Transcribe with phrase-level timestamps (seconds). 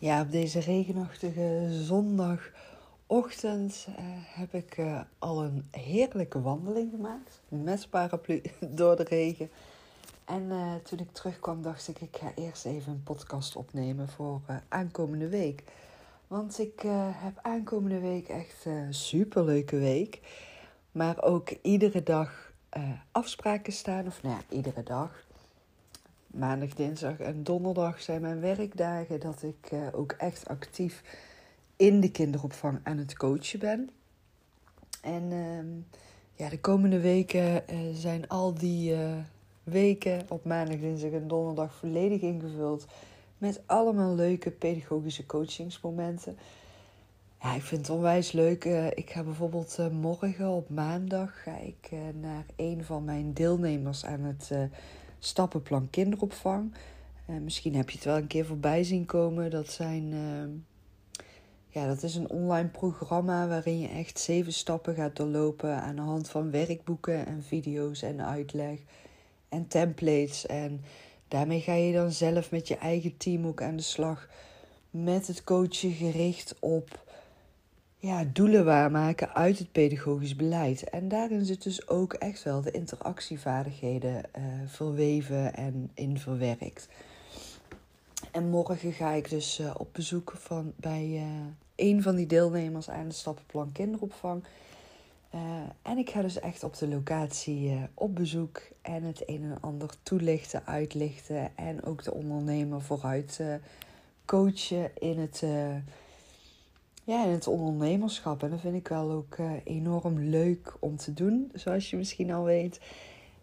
[0.00, 3.94] Ja, op deze regenachtige zondagochtend uh,
[4.26, 7.40] heb ik uh, al een heerlijke wandeling gemaakt.
[7.48, 8.42] Met paraplu
[8.78, 9.50] door de regen.
[10.24, 14.40] En uh, toen ik terugkwam dacht ik, ik ga eerst even een podcast opnemen voor
[14.68, 15.62] aankomende week.
[16.26, 20.20] Want ik heb aankomende week echt een superleuke week.
[20.92, 22.52] Maar ook iedere dag
[23.12, 24.06] afspraken staan.
[24.06, 25.26] Of nou ja, iedere dag
[26.38, 31.02] maandag, dinsdag en donderdag zijn mijn werkdagen dat ik uh, ook echt actief
[31.76, 33.90] in de kinderopvang aan het coachen ben.
[35.02, 35.58] En uh,
[36.34, 39.16] ja, de komende weken uh, zijn al die eh,
[39.62, 42.86] weken op maandag, dinsdag en donderdag volledig ingevuld
[43.38, 46.38] met allemaal leuke pedagogische coachingsmomenten.
[47.42, 48.64] Ja, ik vind het onwijs leuk.
[48.94, 51.44] ik ga bijvoorbeeld morgen op maandag
[52.20, 54.50] naar een van mijn deelnemers aan het
[55.18, 56.74] stappenplan kinderopvang.
[57.30, 59.50] Uh, misschien heb je het wel een keer voorbij zien komen.
[59.50, 61.24] Dat, zijn, uh,
[61.68, 66.02] ja, dat is een online programma waarin je echt zeven stappen gaat doorlopen aan de
[66.02, 68.78] hand van werkboeken en video's en uitleg
[69.48, 70.46] en templates.
[70.46, 70.80] En
[71.28, 74.28] daarmee ga je dan zelf met je eigen team ook aan de slag
[74.90, 77.06] met het coachen gericht op
[78.00, 80.90] ja, doelen waarmaken uit het pedagogisch beleid.
[80.90, 86.88] En daarin zit dus ook echt wel de interactievaardigheden uh, verweven en in verwerkt.
[88.32, 91.22] En morgen ga ik dus uh, op bezoek van, bij uh,
[91.76, 94.44] een van die deelnemers aan het stappenplan kinderopvang.
[95.82, 99.90] en ik ga dus echt op de locatie op bezoek en het een en ander
[100.02, 103.40] toelichten, uitlichten en ook de ondernemer vooruit
[104.24, 105.42] coachen in het
[107.08, 108.42] ja, in het ondernemerschap.
[108.42, 112.30] En dat vind ik wel ook uh, enorm leuk om te doen, zoals je misschien
[112.30, 112.80] al weet.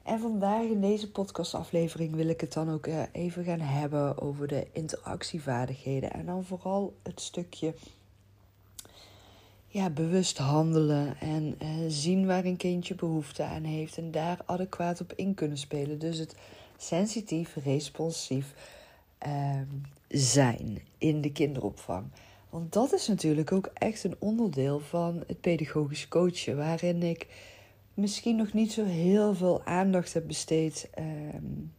[0.03, 4.47] En vandaag in deze podcastaflevering wil ik het dan ook uh, even gaan hebben over
[4.47, 6.11] de interactievaardigheden.
[6.11, 7.73] En dan vooral het stukje
[9.67, 15.01] ja, bewust handelen en uh, zien waar een kindje behoefte aan heeft en daar adequaat
[15.01, 16.00] op in kunnen spelen.
[16.00, 16.35] Dus het
[16.78, 18.53] sensitief, responsief
[19.17, 19.67] ehm,
[20.07, 22.06] zijn in de kinderopvang.
[22.55, 27.27] Want dat is natuurlijk ook echt een onderdeel van het pedagogisch coachen, waarin ik
[27.93, 31.73] misschien nog niet zo heel veel aandacht heb besteed um,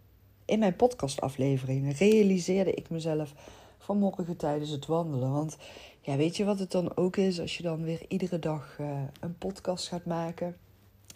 [0.45, 1.93] in mijn podcastafleveringen.
[1.93, 3.35] Realiseerde ik mezelf
[3.79, 5.33] vanmorgen tijdens het wandelen.
[5.33, 5.57] Want
[6.01, 9.01] ja, weet je wat het dan ook is als je dan weer iedere dag uh,
[9.21, 10.57] een podcast gaat maken,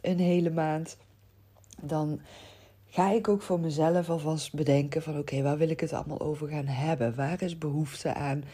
[0.00, 0.96] een hele maand,
[1.80, 2.20] dan
[2.86, 6.48] ga ik ook voor mezelf alvast bedenken van oké, waar wil ik het allemaal over
[6.48, 7.14] gaan hebben?
[7.14, 8.44] Waar is behoefte aan?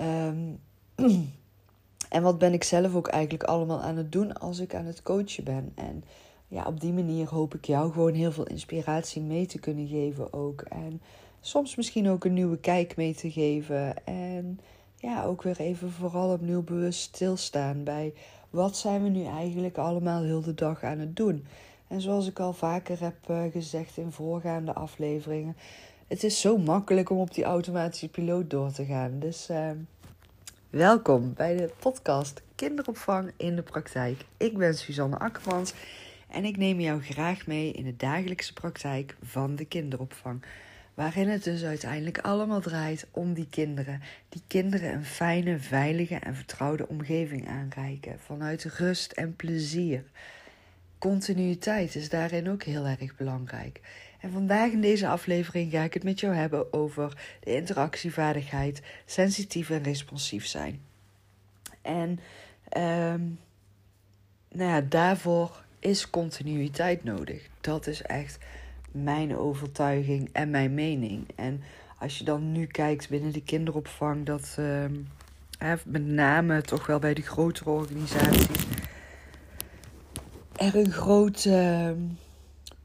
[0.00, 0.60] Um,
[2.16, 5.02] en wat ben ik zelf ook eigenlijk allemaal aan het doen als ik aan het
[5.02, 5.72] coachen ben.
[5.74, 6.04] En
[6.48, 10.32] ja, op die manier hoop ik jou gewoon heel veel inspiratie mee te kunnen geven
[10.32, 10.60] ook.
[10.60, 11.00] En
[11.40, 14.06] soms misschien ook een nieuwe kijk mee te geven.
[14.06, 14.60] En
[14.96, 18.12] ja, ook weer even vooral opnieuw bewust stilstaan bij
[18.50, 21.46] wat zijn we nu eigenlijk allemaal heel de dag aan het doen.
[21.88, 25.56] En zoals ik al vaker heb uh, gezegd in voorgaande afleveringen,
[26.08, 29.18] het is zo makkelijk om op die automatische piloot door te gaan.
[29.18, 29.70] Dus uh,
[30.70, 34.24] welkom bij de podcast Kinderopvang in de Praktijk.
[34.36, 35.72] Ik ben Suzanne Akkermans
[36.28, 40.42] en ik neem jou graag mee in de dagelijkse praktijk van de kinderopvang.
[40.94, 44.02] Waarin het dus uiteindelijk allemaal draait om die kinderen.
[44.28, 48.18] Die kinderen een fijne, veilige en vertrouwde omgeving aanreiken.
[48.18, 50.04] Vanuit rust en plezier.
[50.98, 53.80] Continuïteit is daarin ook heel erg belangrijk.
[54.20, 59.70] En vandaag in deze aflevering ga ik het met jou hebben over de interactievaardigheid, sensitief
[59.70, 60.80] en responsief zijn.
[61.82, 62.20] En
[62.76, 63.38] um,
[64.48, 67.48] nou ja, daarvoor is continuïteit nodig.
[67.60, 68.38] Dat is echt
[68.92, 71.26] mijn overtuiging en mijn mening.
[71.34, 71.62] En
[71.98, 75.08] als je dan nu kijkt binnen de kinderopvang, dat um,
[75.84, 78.77] met name toch wel bij de grotere organisaties
[80.58, 81.44] er een groot.
[81.44, 81.90] Uh,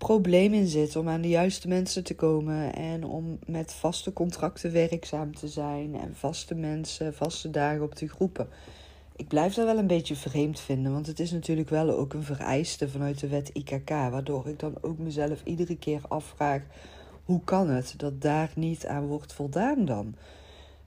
[0.03, 4.71] probleem in zit om aan de juiste mensen te komen en om met vaste contracten
[4.71, 8.48] werkzaam te zijn en vaste mensen, vaste dagen op de groepen.
[9.15, 12.24] Ik blijf dat wel een beetje vreemd vinden, want het is natuurlijk wel ook een
[12.24, 16.62] vereiste vanuit de wet IKK, waardoor ik dan ook mezelf iedere keer afvraag:
[17.24, 20.15] hoe kan het dat daar niet aan wordt voldaan dan?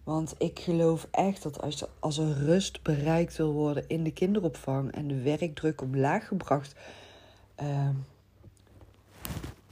[0.06, 4.92] Want ik geloof echt dat als, als er rust bereikt wil worden in de kinderopvang
[4.92, 6.74] en de werkdruk omlaag gebracht
[7.62, 7.88] uh,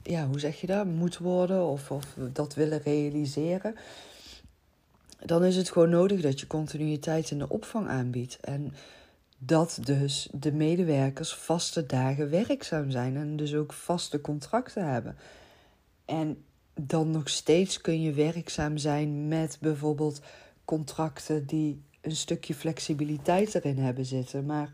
[0.03, 3.75] ja, hoe zeg je dat, moet worden of, of dat willen realiseren,
[5.25, 8.37] dan is het gewoon nodig dat je continuïteit in de opvang aanbiedt.
[8.41, 8.73] En
[9.37, 15.17] dat dus de medewerkers vaste dagen werkzaam zijn en dus ook vaste contracten hebben.
[16.05, 16.43] En
[16.81, 20.21] dan nog steeds kun je werkzaam zijn met bijvoorbeeld
[20.65, 24.45] contracten die een stukje flexibiliteit erin hebben zitten.
[24.45, 24.69] Maar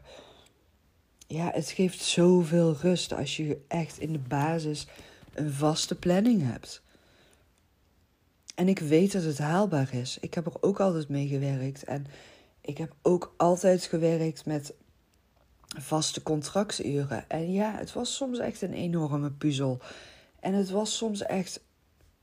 [1.27, 4.88] ja, het geeft zoveel rust als je echt in de basis
[5.33, 6.81] een vaste planning hebt.
[8.56, 10.18] En ik weet dat het haalbaar is.
[10.21, 11.83] Ik heb er ook altijd mee gewerkt.
[11.83, 12.06] En
[12.62, 14.74] ik heb ook altijd gewerkt met
[15.80, 17.30] vaste contracturen.
[17.30, 19.80] En ja, het was soms echt een enorme puzzel.
[20.39, 21.62] En het was soms echt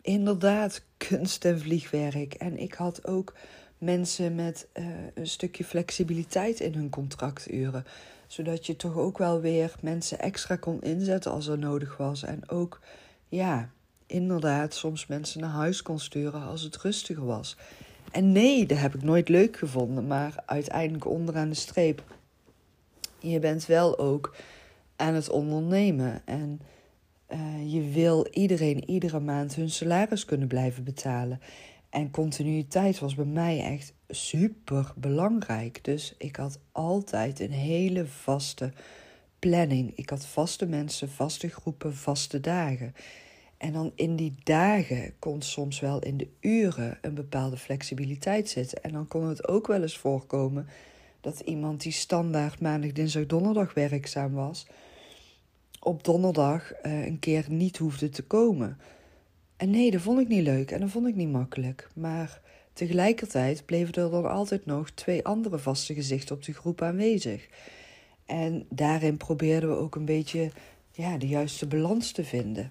[0.08, 2.34] inderdaad kunst en vliegwerk.
[2.34, 3.34] En ik had ook
[3.78, 7.84] mensen met uh, een stukje flexibiliteit in hun contracturen.
[8.26, 12.22] Zodat je toch ook wel weer mensen extra kon inzetten als er nodig was.
[12.22, 12.80] En ook,
[13.28, 13.70] ja,
[14.06, 17.56] inderdaad soms mensen naar huis kon sturen als het rustiger was.
[18.10, 20.06] En nee, dat heb ik nooit leuk gevonden.
[20.06, 22.02] Maar uiteindelijk onderaan de streep.
[23.18, 24.34] Je bent wel ook
[24.96, 26.22] aan het ondernemen.
[26.24, 26.60] En
[27.32, 31.40] uh, je wil iedereen iedere maand hun salaris kunnen blijven betalen.
[31.90, 35.84] En continuïteit was bij mij echt super belangrijk.
[35.84, 38.72] Dus ik had altijd een hele vaste
[39.38, 39.92] planning.
[39.96, 42.94] Ik had vaste mensen, vaste groepen, vaste dagen.
[43.58, 48.82] En dan in die dagen kon soms wel in de uren een bepaalde flexibiliteit zitten.
[48.82, 50.66] En dan kon het ook wel eens voorkomen
[51.20, 54.66] dat iemand die standaard maandag, dinsdag, donderdag werkzaam was,
[55.80, 58.78] op donderdag uh, een keer niet hoefde te komen.
[59.56, 61.88] En nee, dat vond ik niet leuk en dat vond ik niet makkelijk.
[61.94, 62.40] Maar
[62.72, 67.48] tegelijkertijd bleven er dan altijd nog twee andere vaste gezichten op de groep aanwezig.
[68.26, 70.50] En daarin probeerden we ook een beetje
[70.92, 72.70] ja, de juiste balans te vinden.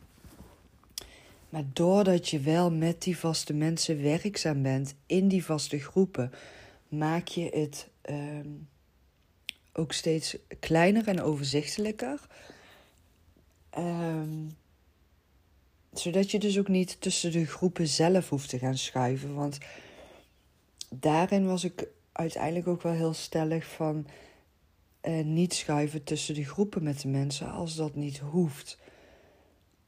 [1.50, 6.32] Maar doordat je wel met die vaste mensen werkzaam bent in die vaste groepen,
[6.88, 8.50] maak je het ehm,
[9.74, 12.28] ook steeds kleiner en overzichtelijker.
[13.78, 14.58] Um,
[15.94, 19.36] zodat je dus ook niet tussen de groepen zelf hoeft te gaan schuiven.
[19.36, 19.58] Want
[20.90, 24.08] daarin was ik uiteindelijk ook wel heel stellig van
[25.02, 28.78] uh, niet schuiven tussen de groepen met de mensen als dat niet hoeft.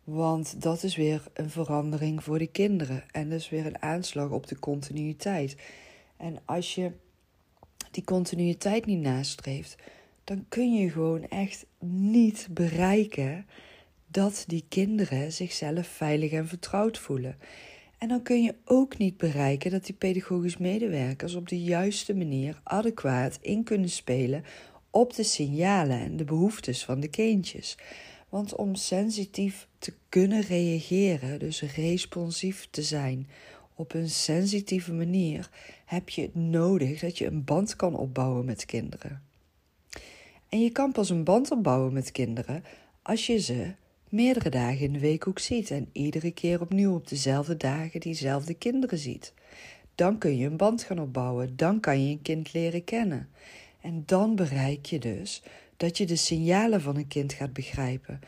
[0.03, 3.03] Want dat is weer een verandering voor de kinderen.
[3.11, 5.55] En is weer een aanslag op de continuïteit.
[6.17, 6.91] En als je
[7.91, 9.75] die continuïteit niet nastreeft,
[10.23, 13.45] dan kun je gewoon echt niet bereiken
[14.11, 17.37] dat die kinderen zichzelf veilig en vertrouwd voelen.
[17.97, 22.59] En dan kun je ook niet bereiken dat die pedagogisch medewerkers op de juiste manier
[22.63, 24.43] adequaat in kunnen spelen
[24.89, 27.77] op de signalen en de behoeftes van de kindjes.
[28.29, 33.27] Want om sensitief te kunnen reageren, dus responsief te zijn
[33.75, 35.49] op een sensitieve manier,
[35.85, 39.21] heb je het nodig dat je een band kan opbouwen met kinderen.
[40.49, 42.63] En je kan pas een band opbouwen met kinderen
[43.01, 43.73] als je ze
[44.09, 48.53] meerdere dagen in de week ook ziet en iedere keer opnieuw op dezelfde dagen diezelfde
[48.53, 49.33] kinderen ziet.
[49.95, 53.29] Dan kun je een band gaan opbouwen, dan kan je een kind leren kennen.
[53.81, 55.43] En dan bereik je dus
[55.77, 58.19] dat je de signalen van een kind gaat begrijpen,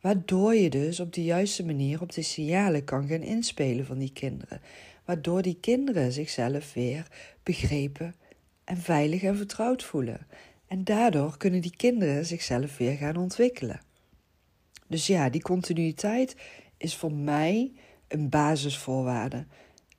[0.00, 4.12] waardoor je dus op de juiste manier op de signalen kan gaan inspelen van die
[4.12, 4.60] kinderen,
[5.04, 7.06] waardoor die kinderen zichzelf weer
[7.42, 8.14] begrepen
[8.64, 10.26] en veilig en vertrouwd voelen.
[10.66, 13.80] En daardoor kunnen die kinderen zichzelf weer gaan ontwikkelen.
[14.88, 16.36] Dus ja, die continuïteit
[16.76, 17.72] is voor mij
[18.08, 19.46] een basisvoorwaarde.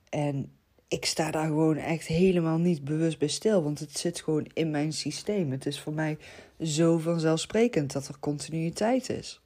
[0.08, 0.52] En
[0.88, 4.70] ik sta daar gewoon echt helemaal niet bewust bij stil, want het zit gewoon in
[4.70, 5.50] mijn systeem.
[5.50, 6.18] Het is voor mij
[6.60, 9.40] zo vanzelfsprekend dat er continuïteit is.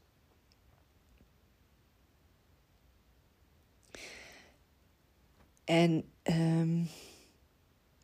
[5.65, 6.89] En um,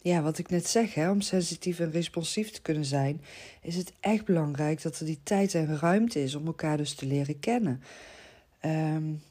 [0.02, 3.22] ja, wat ik net zeg, hè, om sensitief en responsief te kunnen zijn,
[3.62, 7.06] is het echt belangrijk dat er die tijd en ruimte is om elkaar dus te
[7.06, 7.82] leren kennen.
[8.64, 9.22] Um,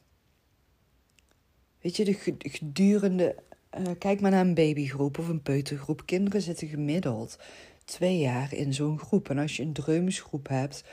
[1.81, 3.35] weet je, de gedurende.
[3.79, 6.05] Uh, kijk maar naar een babygroep of een peutergroep.
[6.05, 7.39] Kinderen zitten gemiddeld
[7.85, 9.29] twee jaar in zo'n groep.
[9.29, 10.83] En als je een dreumesgroep hebt,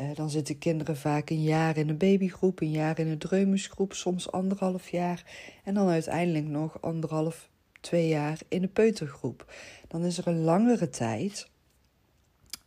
[0.00, 3.92] uh, dan zitten kinderen vaak een jaar in een babygroep, een jaar in een dreumesgroep,
[3.92, 5.24] soms anderhalf jaar.
[5.64, 7.48] En dan uiteindelijk nog anderhalf
[7.86, 9.52] twee jaar in de peutergroep.
[9.88, 11.48] Dan is er een langere tijd,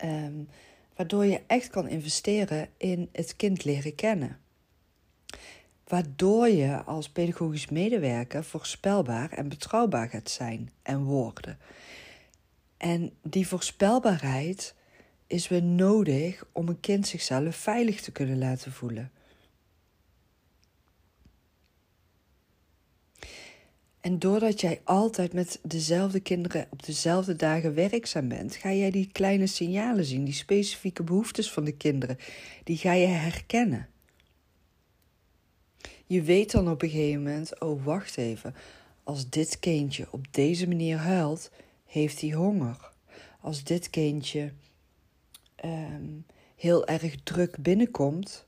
[0.03, 0.47] um,
[0.95, 4.39] waardoor je echt kan investeren in het kind leren kennen.
[5.87, 11.57] Waardoor je als pedagogisch medewerker voorspelbaar en betrouwbaar gaat zijn en worden.
[12.77, 14.75] En die voorspelbaarheid
[15.27, 19.11] is weer nodig om een kind zichzelf veilig te kunnen laten voelen.
[24.01, 29.09] En doordat jij altijd met dezelfde kinderen op dezelfde dagen werkzaam bent, ga jij die
[29.11, 32.17] kleine signalen zien, die specifieke behoeftes van de kinderen,
[32.63, 33.89] die ga je herkennen.
[36.05, 38.55] Je weet dan op een gegeven moment, oh wacht even,
[39.03, 41.51] als dit kindje op deze manier huilt,
[41.85, 42.91] heeft hij honger.
[43.41, 44.51] Als dit kindje
[45.55, 46.09] ehm,
[46.55, 48.47] heel erg druk binnenkomt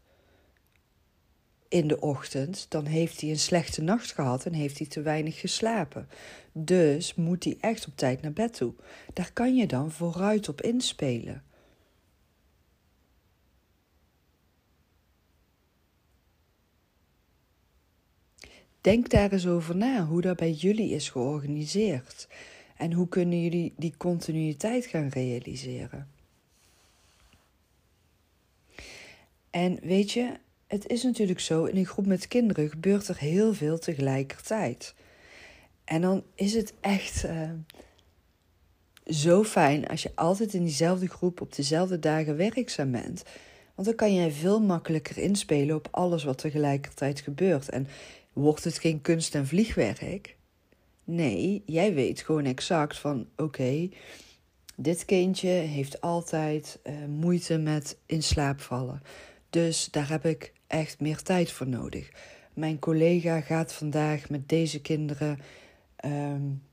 [1.71, 5.39] in de ochtend, dan heeft hij een slechte nacht gehad en heeft hij te weinig
[5.39, 6.07] geslapen.
[6.51, 8.73] Dus moet hij echt op tijd naar bed toe.
[9.13, 11.43] Daar kan je dan vooruit op inspelen.
[18.81, 22.27] Denk daar eens over na hoe dat bij jullie is georganiseerd.
[22.77, 26.09] En hoe kunnen jullie die continuïteit gaan realiseren?
[29.49, 30.39] En weet je,
[30.71, 34.95] het is natuurlijk zo, in een groep met kinderen gebeurt er heel veel tegelijkertijd.
[35.83, 37.49] En dan is het echt uh,
[39.05, 43.23] zo fijn als je altijd in diezelfde groep op dezelfde dagen werkzaam bent.
[43.75, 47.69] Want dan kan jij veel makkelijker inspelen op alles wat tegelijkertijd gebeurt.
[47.69, 47.87] En
[48.33, 50.35] wordt het geen kunst- en vliegwerk?
[51.03, 53.89] Nee, jij weet gewoon exact van oké,
[54.75, 59.01] dit kindje heeft altijd uh, moeite met in slaap vallen.
[59.51, 62.09] Dus daar heb ik echt meer tijd voor nodig.
[62.53, 65.39] Mijn collega gaat vandaag met deze kinderen
[66.05, 66.63] um,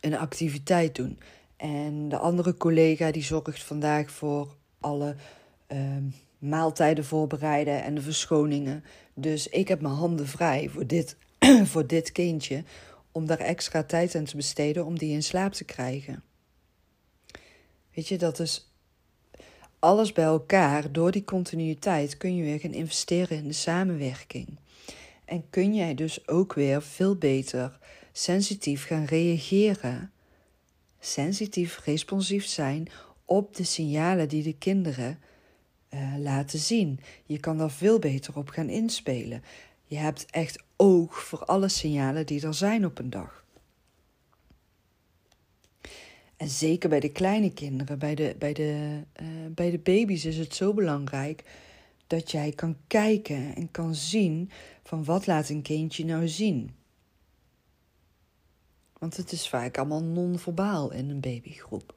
[0.00, 1.18] een activiteit doen.
[1.56, 5.16] En de andere collega die zorgt vandaag voor alle
[5.68, 8.84] um, maaltijden voorbereiden en de verschoningen.
[9.14, 11.16] Dus ik heb mijn handen vrij voor dit,
[11.70, 12.64] voor dit kindje
[13.12, 16.22] om daar extra tijd aan te besteden om die in slaap te krijgen.
[17.94, 18.70] Weet je, dat is
[19.78, 20.92] alles bij elkaar.
[20.92, 24.58] Door die continuïteit kun je weer gaan investeren in de samenwerking.
[25.24, 27.78] En kun jij dus ook weer veel beter
[28.12, 30.12] sensitief gaan reageren.
[31.00, 32.88] Sensitief, responsief zijn
[33.24, 35.18] op de signalen die de kinderen
[35.90, 37.00] uh, laten zien.
[37.24, 39.42] Je kan daar veel beter op gaan inspelen.
[39.84, 43.44] Je hebt echt oog voor alle signalen die er zijn op een dag.
[46.36, 50.36] En zeker bij de kleine kinderen, bij de, bij de, uh, bij de baby's is
[50.36, 51.44] het zo belangrijk
[52.06, 54.50] dat jij kan kijken en kan zien
[54.82, 56.70] van wat laat een kindje nou zien.
[58.98, 61.94] Want het is vaak allemaal non-verbaal in een babygroep.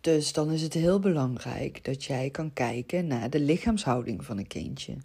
[0.00, 4.46] Dus dan is het heel belangrijk dat jij kan kijken naar de lichaamshouding van een
[4.46, 4.96] kindje.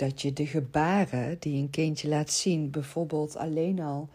[0.00, 4.08] Dat je de gebaren die een kindje laat zien, bijvoorbeeld alleen al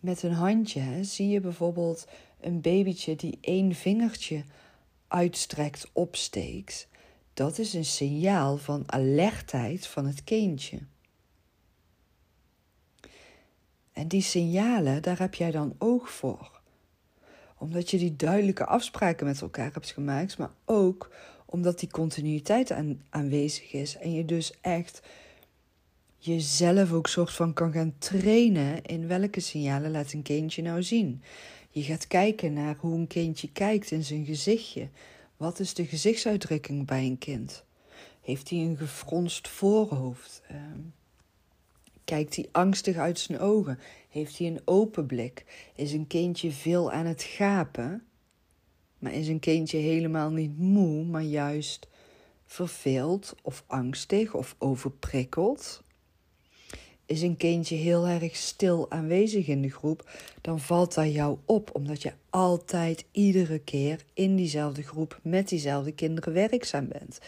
[0.00, 2.06] met een handje, zie je bijvoorbeeld
[2.40, 4.44] een babytje die één vingertje
[5.08, 6.88] uitstrekt, opsteekt.
[7.34, 10.78] Dat is een signaal van alertheid van het kindje.
[13.92, 16.60] En die signalen, daar heb jij dan oog voor
[17.60, 21.10] omdat je die duidelijke afspraken met elkaar hebt gemaakt, maar ook
[21.50, 25.02] omdat die continuïteit aan, aanwezig is en je dus echt
[26.18, 31.22] jezelf ook soort van kan gaan trainen in welke signalen laat een kindje nou zien.
[31.70, 34.88] Je gaat kijken naar hoe een kindje kijkt in zijn gezichtje.
[35.36, 37.64] Wat is de gezichtsuitdrukking bij een kind?
[38.20, 40.42] Heeft hij een gefronst voorhoofd?
[40.48, 40.80] Ehm,
[42.04, 43.78] kijkt hij angstig uit zijn ogen?
[44.08, 45.70] Heeft hij een open blik?
[45.74, 48.04] Is een kindje veel aan het gapen?
[49.00, 51.88] Maar is een kindje helemaal niet moe, maar juist
[52.46, 55.82] verveeld of angstig of overprikkeld?
[57.06, 61.70] Is een kindje heel erg stil aanwezig in de groep, dan valt dat jou op,
[61.74, 67.18] omdat je altijd iedere keer in diezelfde groep met diezelfde kinderen werkzaam bent.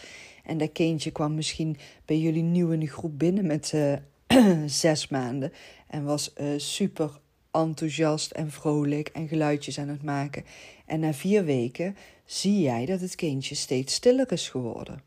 [0.43, 3.95] En dat kindje kwam misschien bij jullie nieuw in de groep binnen met uh,
[4.65, 5.51] zes maanden
[5.87, 7.19] en was uh, super
[7.53, 10.45] enthousiast en vrolijk en geluidjes aan het maken.
[10.85, 11.95] En na vier weken
[12.25, 15.01] zie jij dat het kindje steeds stiller is geworden.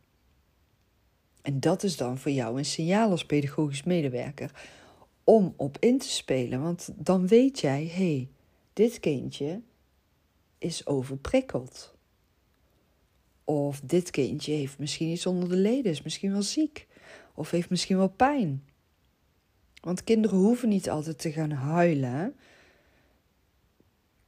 [1.42, 4.50] En dat is dan voor jou een signaal als pedagogisch medewerker
[5.24, 6.62] om op in te spelen.
[6.62, 8.28] Want dan weet jij, hé, hey,
[8.72, 9.60] dit kindje
[10.58, 11.94] is overprikkeld.
[13.44, 16.86] Of dit kindje heeft misschien iets onder de leden, is misschien wel ziek.
[17.34, 18.64] Of heeft misschien wel pijn.
[19.80, 22.36] Want kinderen hoeven niet altijd te gaan huilen.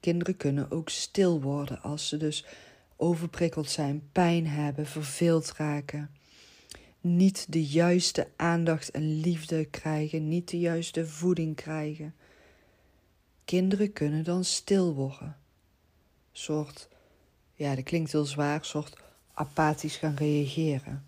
[0.01, 2.45] Kinderen kunnen ook stil worden als ze dus
[2.97, 6.11] overprikkeld zijn, pijn hebben, verveeld raken.
[7.01, 12.15] Niet de juiste aandacht en liefde krijgen, niet de juiste voeding krijgen.
[13.45, 15.37] Kinderen kunnen dan stil worden.
[16.33, 16.89] Soort,
[17.55, 18.97] ja, dat klinkt heel zwaar, soort
[19.35, 21.08] apathisch gaan reageren.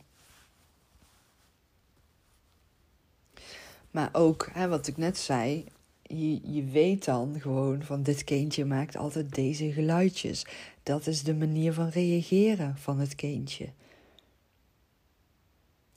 [3.91, 5.65] Maar ook, hè, wat ik net zei,
[6.03, 10.47] je, je weet dan gewoon van dit kindje maakt altijd deze geluidjes.
[10.83, 13.69] Dat is de manier van reageren van het kindje.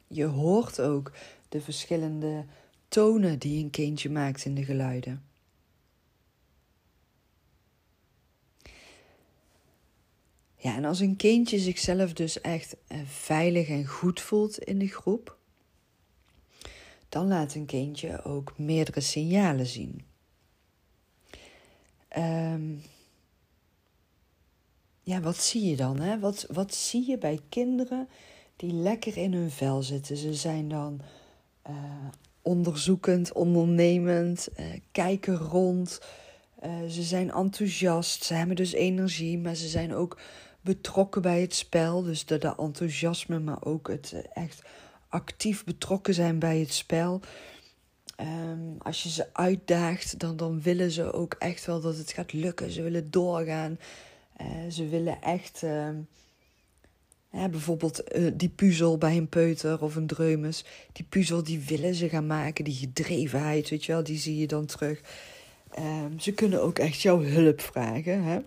[0.08, 1.12] je hoort ook
[1.50, 2.46] de verschillende
[2.88, 5.24] tonen die een kindje maakt in de geluiden.
[10.56, 14.88] Ja, en als een kindje zichzelf dus echt eh, veilig en goed voelt in de
[14.88, 15.38] groep,
[17.14, 20.06] dan laat een kindje ook meerdere signalen zien.
[22.18, 22.82] Um,
[25.02, 26.00] ja, wat zie je dan?
[26.00, 26.20] Hè?
[26.20, 28.08] Wat, wat zie je bij kinderen
[28.56, 30.18] die lekker in hun vel zitten?
[30.18, 31.02] Ze zijn dan
[31.70, 31.76] uh,
[32.42, 36.02] onderzoekend, ondernemend, uh, kijken rond.
[36.64, 40.20] Uh, ze zijn enthousiast, ze hebben dus energie, maar ze zijn ook
[40.62, 42.02] betrokken bij het spel.
[42.04, 44.62] Dus de enthousiasme, maar ook het echt
[45.14, 47.22] actief betrokken zijn bij het spel.
[48.22, 52.34] Um, als je ze uitdaagt, dan, dan willen ze ook echt wel dat het gaat
[52.34, 52.72] lukken.
[52.72, 53.80] Ze willen doorgaan.
[54.42, 55.90] Uh, ze willen echt, uh,
[57.32, 60.66] bijvoorbeeld uh, die puzzel bij een peuter of een dreumes.
[60.92, 64.48] Die puzzel die willen ze gaan maken, die gedrevenheid, weet je wel, die zie je
[64.48, 65.02] dan terug.
[65.80, 68.24] Um, ze kunnen ook echt jouw hulp vragen.
[68.24, 68.40] Hè?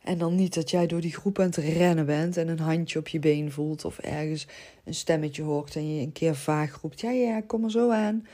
[0.00, 2.98] En dan niet dat jij door die groep aan het rennen bent en een handje
[2.98, 4.46] op je been voelt of ergens
[4.84, 8.26] een stemmetje hoort en je een keer vaag roept: Ja, ja, kom er zo aan.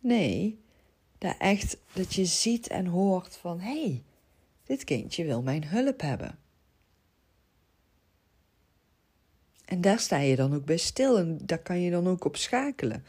[0.00, 0.58] Nee,
[1.18, 4.02] dat echt dat je ziet en hoort van: hé, hey,
[4.64, 6.38] dit kindje wil mijn hulp hebben.
[9.64, 12.36] En daar sta je dan ook bij stil en daar kan je dan ook op
[12.36, 13.04] schakelen.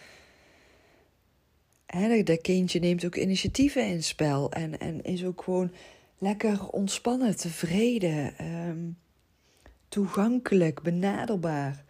[2.23, 5.71] dat kindje neemt ook initiatieven in spel en, en is ook gewoon
[6.17, 8.89] lekker ontspannen, tevreden, ehm,
[9.87, 11.83] toegankelijk, benaderbaar.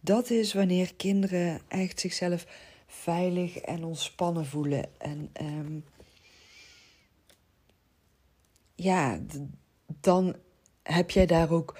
[0.00, 2.46] Dat is wanneer kinderen echt zichzelf
[2.86, 4.84] veilig en ontspannen voelen.
[4.98, 5.78] En ehm,
[8.74, 9.20] ja,
[10.00, 10.36] dan
[10.82, 11.78] heb jij daar ook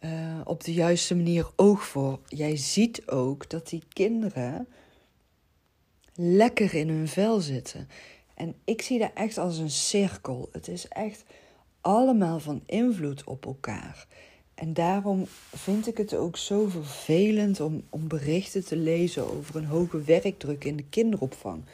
[0.00, 2.20] uh, op de juiste manier oog voor.
[2.26, 4.68] Jij ziet ook dat die kinderen
[6.14, 7.88] lekker in hun vel zitten.
[8.38, 10.48] En ik zie dat echt als een cirkel.
[10.52, 11.24] Het is echt
[11.80, 14.06] allemaal van invloed op elkaar.
[14.54, 19.64] En daarom vind ik het ook zo vervelend om, om berichten te lezen over een
[19.64, 21.64] hoge werkdruk in de kinderopvang.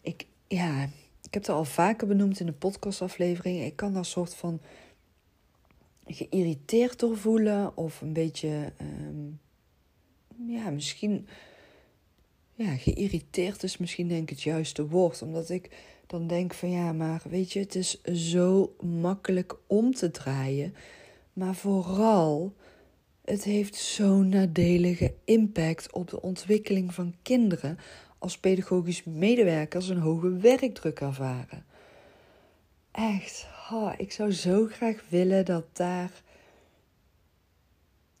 [0.00, 0.82] Ik, ja,
[1.22, 3.64] ik heb het al vaker benoemd in de podcastaflevering.
[3.64, 4.60] Ik kan daar soort van
[6.06, 9.40] geïrriteerd door voelen of een beetje, um,
[10.46, 11.28] ja, misschien
[12.58, 15.22] ja, geïrriteerd is misschien denk ik het juiste woord.
[15.22, 15.70] Omdat ik
[16.06, 20.74] dan denk van ja, maar weet je, het is zo makkelijk om te draaien.
[21.32, 22.54] Maar vooral,
[23.24, 27.78] het heeft zo'n nadelige impact op de ontwikkeling van kinderen
[28.18, 31.64] als pedagogisch medewerkers een hoge werkdruk ervaren.
[32.90, 36.22] Echt, oh, ik zou zo graag willen dat daar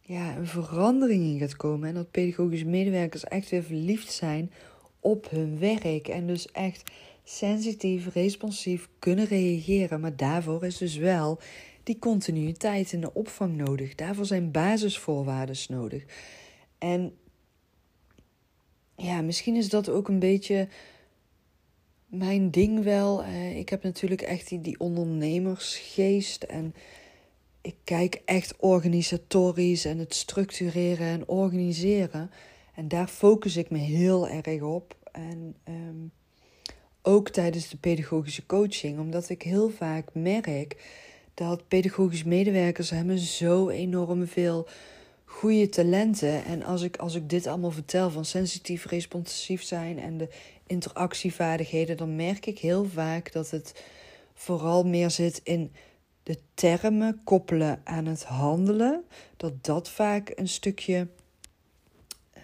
[0.08, 1.88] ja, een verandering in gaat komen.
[1.88, 4.52] En dat pedagogische medewerkers echt weer verliefd zijn
[5.00, 6.08] op hun werk.
[6.08, 6.90] En dus echt
[7.24, 10.00] sensitief, responsief kunnen reageren.
[10.00, 11.38] Maar daarvoor is dus wel
[11.82, 13.94] die continuïteit in de opvang nodig.
[13.94, 16.04] Daarvoor zijn basisvoorwaarden nodig.
[16.78, 17.16] En
[18.96, 20.68] ja, misschien is dat ook een beetje
[22.06, 23.22] mijn ding wel.
[23.22, 26.74] Eh, ik heb natuurlijk echt die, die ondernemersgeest en
[27.68, 32.30] ik kijk echt organisatorisch en het structureren en organiseren.
[32.74, 34.96] En daar focus ik me heel erg op.
[35.12, 36.06] En ehm,
[37.02, 40.76] ook tijdens de pedagogische coaching, omdat ik heel vaak merk
[41.34, 44.68] dat pedagogische medewerkers hebben zo enorm veel
[45.24, 46.44] goede talenten.
[46.44, 50.28] En als ik, als ik dit allemaal vertel van sensitief, responsief zijn en de
[50.66, 53.84] interactievaardigheden, dan merk ik heel vaak dat het
[54.34, 55.72] vooral meer zit in
[56.28, 59.04] de termen koppelen aan het handelen,
[59.36, 61.08] dat dat vaak een stukje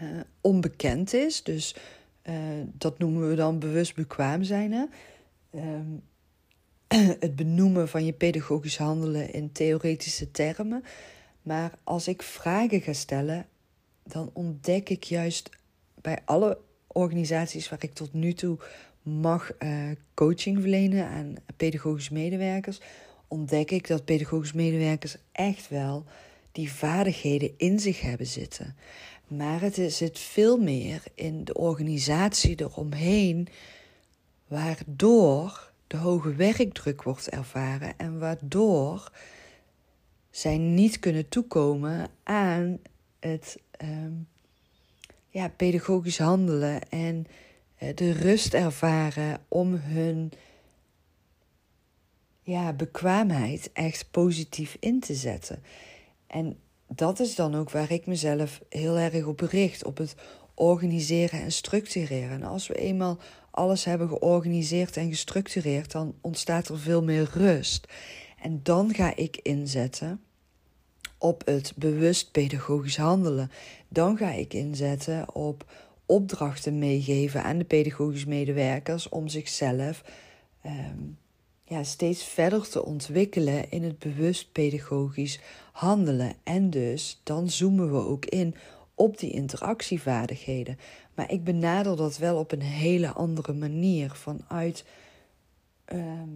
[0.02, 1.42] uh, onbekend is.
[1.42, 1.76] Dus
[2.24, 2.34] uh,
[2.72, 4.72] dat noemen we dan bewust bekwaam zijn.
[4.72, 4.84] Hè?
[5.54, 6.02] Um,
[7.24, 10.84] het benoemen van je pedagogisch handelen in theoretische termen.
[11.42, 13.46] Maar als ik vragen ga stellen,
[14.02, 15.50] dan ontdek ik juist
[16.00, 18.58] bij alle organisaties waar ik tot nu toe
[19.02, 22.80] mag uh, coaching verlenen aan pedagogische medewerkers,
[23.34, 26.04] ontdek ik dat pedagogische medewerkers echt wel
[26.52, 28.76] die vaardigheden in zich hebben zitten.
[29.26, 33.48] Maar het zit veel meer in de organisatie eromheen,
[34.46, 39.10] waardoor de hoge werkdruk wordt ervaren en waardoor
[40.30, 42.78] zij niet kunnen toekomen aan
[43.20, 44.28] het um,
[45.28, 47.26] ja, pedagogisch handelen en
[47.82, 50.32] uh, de rust ervaren om hun
[52.44, 55.62] ja, bekwaamheid echt positief in te zetten.
[56.26, 60.14] En dat is dan ook waar ik mezelf heel erg op richt: op het
[60.54, 62.30] organiseren en structureren.
[62.30, 63.18] En als we eenmaal
[63.50, 67.86] alles hebben georganiseerd en gestructureerd, dan ontstaat er veel meer rust.
[68.42, 70.20] En dan ga ik inzetten
[71.18, 73.50] op het bewust pedagogisch handelen.
[73.88, 75.72] Dan ga ik inzetten op
[76.06, 80.04] opdrachten meegeven aan de pedagogisch medewerkers om zichzelf
[80.60, 80.98] ehm,
[81.64, 85.40] ja, steeds verder te ontwikkelen in het bewust pedagogisch
[85.72, 86.34] handelen.
[86.42, 88.54] En dus dan zoomen we ook in
[88.94, 90.78] op die interactievaardigheden.
[91.14, 94.84] Maar ik benader dat wel op een hele andere manier vanuit,
[95.84, 96.28] ehm,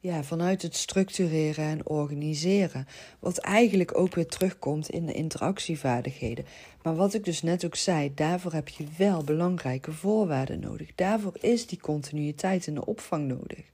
[0.00, 2.86] ja, vanuit het structureren en organiseren.
[3.18, 6.44] Wat eigenlijk ook weer terugkomt in de interactievaardigheden.
[6.82, 10.94] Maar wat ik dus net ook zei, daarvoor heb je wel belangrijke voorwaarden nodig.
[10.94, 13.70] Daarvoor is die continuïteit in de opvang nodig.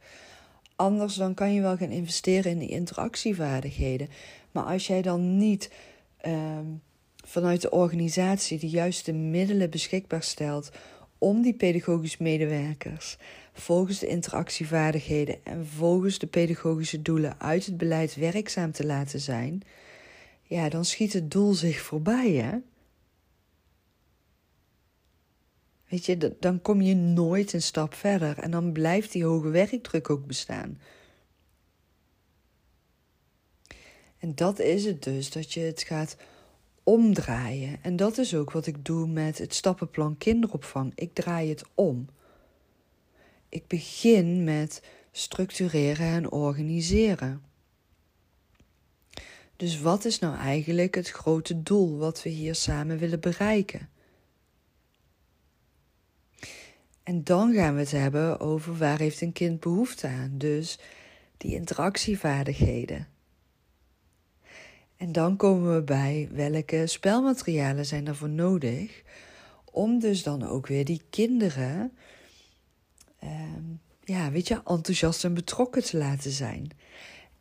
[0.78, 4.08] Anders dan kan je wel gaan investeren in die interactievaardigheden.
[4.52, 5.70] Maar als jij dan niet
[6.16, 6.64] ehm,
[7.24, 10.70] vanuit de organisatie de juiste middelen beschikbaar stelt
[11.18, 13.16] om die pedagogisch medewerkers
[13.52, 19.62] volgens de interactievaardigheden en volgens de pedagogische doelen uit het beleid werkzaam te laten zijn,
[20.42, 22.56] ja, dan schiet het doel zich voorbij, hè?
[25.88, 30.10] Weet je, dan kom je nooit een stap verder en dan blijft die hoge werkdruk
[30.10, 30.80] ook bestaan.
[34.18, 36.16] En dat is het dus, dat je het gaat
[36.82, 37.78] omdraaien.
[37.82, 40.92] En dat is ook wat ik doe met het stappenplan kinderopvang.
[40.94, 42.08] Ik draai het om.
[43.48, 47.42] Ik begin met structureren en organiseren.
[49.56, 53.88] Dus wat is nou eigenlijk het grote doel wat we hier samen willen bereiken?
[57.08, 60.30] En dan gaan we het hebben over waar heeft een kind behoefte aan.
[60.32, 60.78] Dus
[61.36, 63.08] die interactievaardigheden.
[64.96, 69.02] En dan komen we bij welke spelmaterialen zijn daarvoor nodig.
[69.64, 71.92] Om dus dan ook weer die kinderen,
[73.18, 73.64] ehm,
[74.04, 76.70] ja, weet je, enthousiast en betrokken te laten zijn.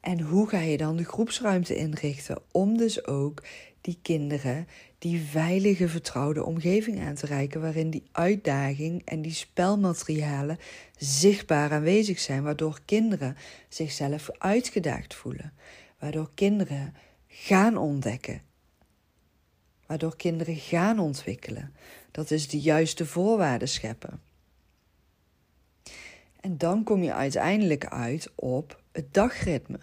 [0.07, 3.43] En hoe ga je dan de groepsruimte inrichten om dus ook
[3.81, 4.67] die kinderen
[4.97, 10.59] die veilige, vertrouwde omgeving aan te reiken, waarin die uitdaging en die spelmaterialen
[10.97, 13.37] zichtbaar aanwezig zijn, waardoor kinderen
[13.69, 15.53] zichzelf uitgedaagd voelen,
[15.99, 16.95] waardoor kinderen
[17.27, 18.41] gaan ontdekken,
[19.85, 21.73] waardoor kinderen gaan ontwikkelen.
[22.11, 24.21] Dat is de juiste voorwaarden scheppen.
[26.39, 29.79] En dan kom je uiteindelijk uit op het dagritme.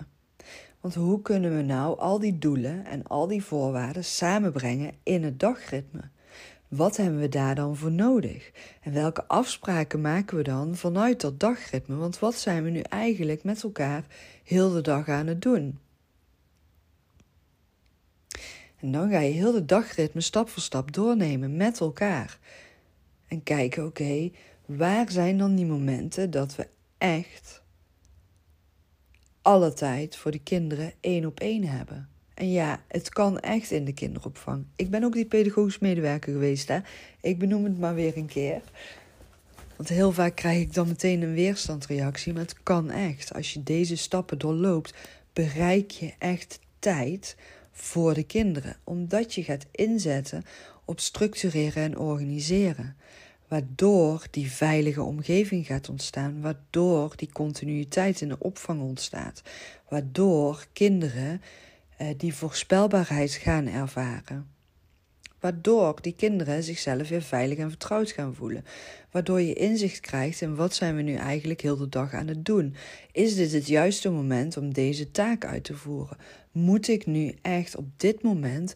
[0.84, 5.40] Want hoe kunnen we nou al die doelen en al die voorwaarden samenbrengen in het
[5.40, 6.00] dagritme?
[6.68, 8.50] Wat hebben we daar dan voor nodig?
[8.80, 11.96] En welke afspraken maken we dan vanuit dat dagritme?
[11.96, 14.04] Want wat zijn we nu eigenlijk met elkaar
[14.42, 15.78] heel de dag aan het doen?
[18.80, 22.38] En dan ga je heel de dagritme stap voor stap doornemen met elkaar.
[23.26, 24.30] En kijken, oké,
[24.66, 26.68] waar zijn dan die momenten dat we
[26.98, 27.62] echt
[29.44, 32.08] alle tijd voor de kinderen één op één hebben.
[32.34, 34.64] En ja, het kan echt in de kinderopvang.
[34.76, 36.78] Ik ben ook die pedagogisch medewerker geweest, hè.
[37.20, 38.60] Ik benoem het maar weer een keer.
[39.76, 43.34] Want heel vaak krijg ik dan meteen een weerstandreactie, maar het kan echt.
[43.34, 44.94] Als je deze stappen doorloopt,
[45.32, 47.36] bereik je echt tijd
[47.72, 48.76] voor de kinderen.
[48.84, 50.44] Omdat je gaat inzetten
[50.84, 52.96] op structureren en organiseren
[53.54, 59.42] waardoor die veilige omgeving gaat ontstaan, waardoor die continuïteit in de opvang ontstaat,
[59.88, 61.42] waardoor kinderen
[61.96, 64.48] eh, die voorspelbaarheid gaan ervaren.
[65.40, 68.64] Waardoor die kinderen zichzelf weer veilig en vertrouwd gaan voelen.
[69.10, 72.44] Waardoor je inzicht krijgt in wat zijn we nu eigenlijk heel de dag aan het
[72.44, 72.74] doen.
[73.12, 76.16] Is dit het juiste moment om deze taak uit te voeren?
[76.52, 78.74] Moet ik nu echt op dit moment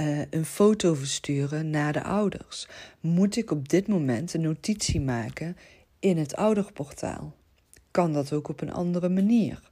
[0.00, 2.68] uh, een foto versturen naar de ouders?
[3.00, 5.56] Moet ik op dit moment een notitie maken
[5.98, 7.34] in het ouderportaal?
[7.90, 9.70] Kan dat ook op een andere manier?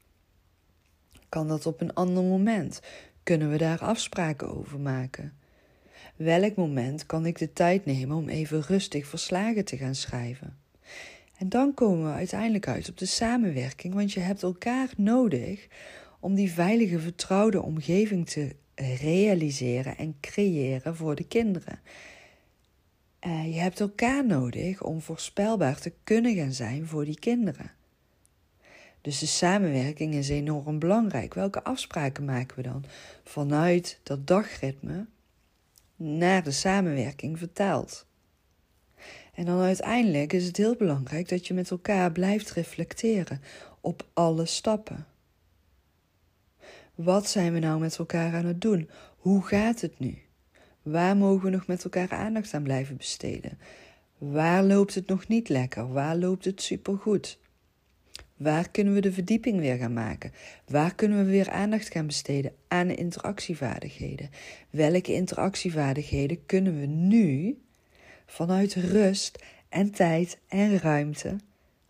[1.29, 2.81] Kan dat op een ander moment?
[3.23, 5.33] Kunnen we daar afspraken over maken?
[6.17, 10.57] Welk moment kan ik de tijd nemen om even rustig verslagen te gaan schrijven?
[11.37, 15.67] En dan komen we uiteindelijk uit op de samenwerking, want je hebt elkaar nodig
[16.21, 21.81] om die veilige, vertrouwde omgeving te realiseren en creëren voor de kinderen.
[23.27, 27.71] Uh, je hebt elkaar nodig om voorspelbaar te kunnen gaan zijn voor die kinderen.
[29.01, 31.35] Dus de samenwerking is enorm belangrijk.
[31.35, 32.85] Welke afspraken maken we dan
[33.25, 35.07] vanuit dat dagritme
[35.97, 38.07] naar de samenwerking vertaald?
[39.35, 43.41] En dan uiteindelijk is het heel belangrijk dat je met elkaar blijft reflecteren
[43.81, 45.07] op alle stappen.
[46.97, 48.91] Wat zijn we nou met elkaar aan het doen?
[49.17, 50.19] Hoe gaat het nu?
[50.83, 53.59] Waar mogen we nog met elkaar aandacht aan blijven besteden?
[54.19, 55.93] Waar loopt het nog niet lekker?
[55.93, 57.39] Waar loopt het supergoed?
[58.37, 60.33] Waar kunnen we de verdieping weer gaan maken?
[60.67, 64.31] Waar kunnen we weer aandacht gaan besteden aan de interactievaardigheden?
[64.71, 67.59] Welke interactievaardigheden kunnen we nu
[68.27, 71.37] vanuit rust en tijd en ruimte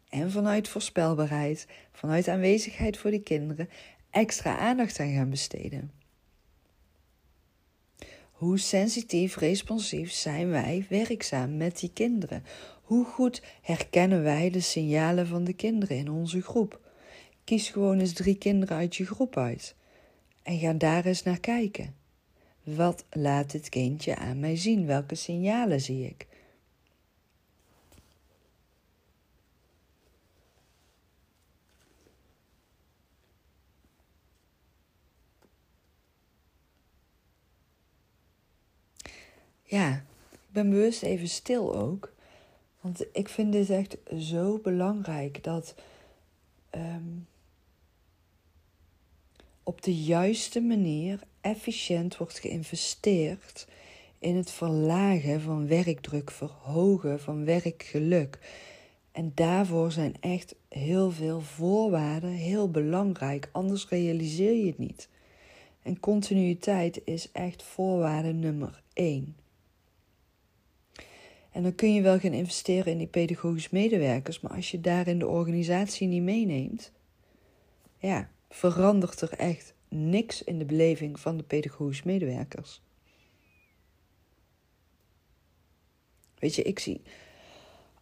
[0.08, 3.68] en vanuit voorspelbaarheid, vanuit aanwezigheid voor die kinderen
[4.10, 5.90] extra aandacht aan gaan besteden?
[8.30, 12.44] Hoe sensitief, responsief zijn wij werkzaam met die kinderen?
[12.82, 16.80] Hoe goed herkennen wij de signalen van de kinderen in onze groep?
[17.44, 19.74] Kies gewoon eens drie kinderen uit je groep uit
[20.42, 21.94] en ga daar eens naar kijken.
[22.62, 24.86] Wat laat het kindje aan mij zien?
[24.86, 26.26] Welke signalen zie ik?
[39.68, 42.12] Ja, ik ben bewust even stil ook.
[42.80, 45.74] Want ik vind dit echt zo belangrijk dat
[46.74, 47.26] um,
[49.62, 53.66] op de juiste manier efficiënt wordt geïnvesteerd
[54.18, 58.38] in het verlagen van werkdruk, verhogen van werkgeluk.
[59.12, 65.08] En daarvoor zijn echt heel veel voorwaarden heel belangrijk, anders realiseer je het niet.
[65.82, 69.36] En continuïteit is echt voorwaarde nummer één.
[71.56, 75.18] En dan kun je wel gaan investeren in die pedagogisch medewerkers, maar als je daarin
[75.18, 76.92] de organisatie niet meeneemt,
[77.98, 82.82] ja, verandert er echt niks in de beleving van de pedagogisch medewerkers.
[86.38, 87.02] Weet je, ik zie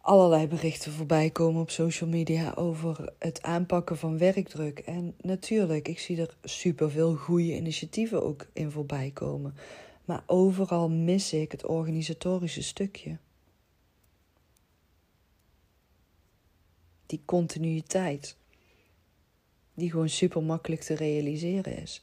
[0.01, 4.79] allerlei berichten voorbij komen op social media over het aanpakken van werkdruk.
[4.79, 9.55] En natuurlijk, ik zie er superveel goede initiatieven ook in voorbij komen.
[10.05, 13.17] Maar overal mis ik het organisatorische stukje.
[17.05, 18.37] Die continuïteit,
[19.73, 22.01] die gewoon super makkelijk te realiseren is.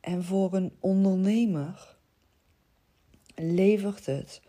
[0.00, 1.96] En voor een ondernemer
[3.34, 4.40] levert het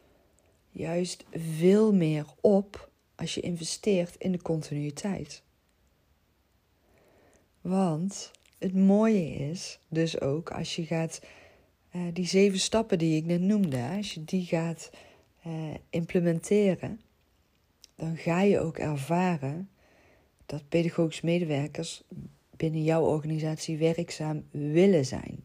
[0.69, 5.43] juist veel meer op als je investeert in de continuïteit.
[7.62, 11.21] Want het mooie is dus ook als je gaat,
[11.95, 14.89] uh, die zeven stappen die ik net noemde, als je die gaat
[15.47, 15.53] uh,
[15.89, 17.01] implementeren,
[18.01, 19.69] dan ga je ook ervaren
[20.45, 22.03] dat pedagogisch medewerkers
[22.57, 25.43] binnen jouw organisatie werkzaam willen zijn.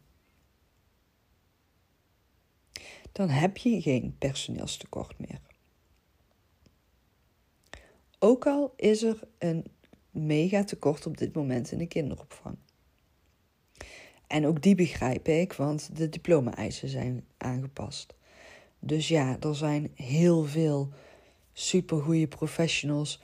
[3.13, 5.41] Dan heb je geen personeelstekort meer.
[8.19, 9.65] Ook al is er een
[10.11, 12.57] mega tekort op dit moment in de kinderopvang.
[14.27, 18.15] En ook die begrijp ik, want de diploma-eisen zijn aangepast.
[18.79, 20.93] Dus ja, er zijn heel veel
[21.59, 23.21] supergoeie professionals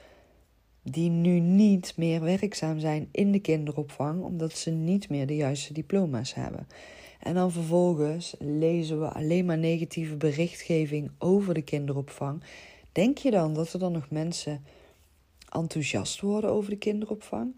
[0.82, 5.72] die nu niet meer werkzaam zijn in de kinderopvang omdat ze niet meer de juiste
[5.72, 6.66] diploma's hebben.
[7.20, 12.42] En dan vervolgens lezen we alleen maar negatieve berichtgeving over de kinderopvang.
[12.92, 14.64] Denk je dan dat er dan nog mensen
[15.48, 17.52] enthousiast worden over de kinderopvang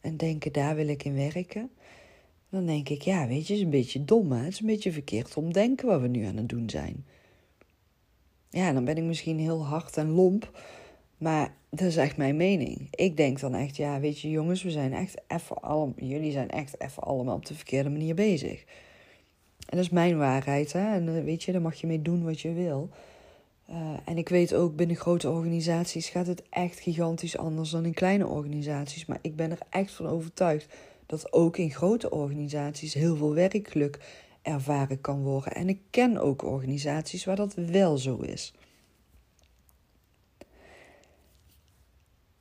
[0.00, 1.70] en denken daar wil ik in werken?
[2.50, 4.92] Dan denk ik, ja, weet je, het is een beetje dom, het is een beetje
[4.92, 7.04] verkeerd omdenken wat we nu aan het doen zijn.
[8.50, 10.50] Ja, dan ben ik misschien heel hard en lomp.
[11.18, 12.88] Maar dat is echt mijn mening.
[12.90, 16.50] Ik denk dan echt, ja, weet je, jongens, we zijn echt even allemaal, jullie zijn
[16.50, 18.64] echt even allemaal op de verkeerde manier bezig.
[19.58, 20.94] En dat is mijn waarheid, hè.
[20.94, 22.90] En eh, weet je, daar mag je mee doen wat je wil.
[23.70, 27.94] Uh, en ik weet ook, binnen grote organisaties gaat het echt gigantisch anders dan in
[27.94, 29.06] kleine organisaties.
[29.06, 30.74] Maar ik ben er echt van overtuigd
[31.06, 33.98] dat ook in grote organisaties heel veel werkgeluk
[34.48, 35.52] ervaren kan worden.
[35.52, 38.52] En ik ken ook organisaties waar dat wel zo is.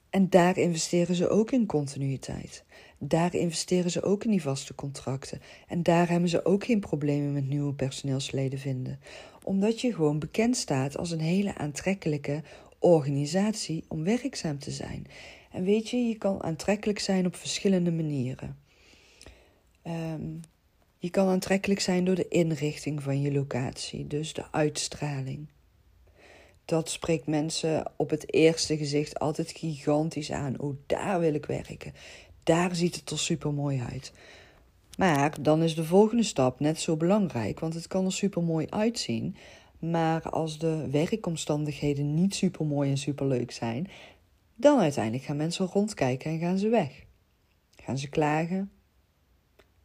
[0.10, 2.64] En daar investeren ze ook in continuïteit.
[2.98, 5.42] Daar investeren ze ook in die vaste contracten.
[5.68, 9.00] En daar hebben ze ook geen problemen met nieuwe personeelsleden vinden.
[9.44, 12.44] Omdat je gewoon bekend staat als een hele aantrekkelijke
[12.80, 15.08] organisatie om werkzaam te zijn.
[15.52, 18.58] En weet je, je kan aantrekkelijk zijn op verschillende manieren.
[19.84, 20.40] Um,
[20.98, 25.48] je kan aantrekkelijk zijn door de inrichting van je locatie, dus de uitstraling.
[26.66, 30.60] Dat spreekt mensen op het eerste gezicht altijd gigantisch aan.
[30.60, 31.94] Oh, daar wil ik werken.
[32.44, 34.12] Daar ziet het er super mooi uit.
[34.98, 38.68] Maar dan is de volgende stap net zo belangrijk, want het kan er super mooi
[38.70, 39.36] uitzien.
[39.80, 43.90] Maar als de werkomstandigheden niet super mooi en super leuk zijn,
[44.56, 47.06] dan uiteindelijk gaan mensen rondkijken en gaan ze weg.
[47.76, 48.72] Gaan ze klagen,